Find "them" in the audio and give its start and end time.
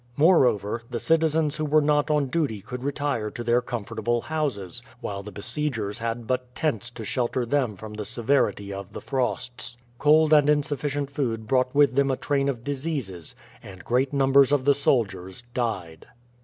7.45-7.75, 11.93-12.09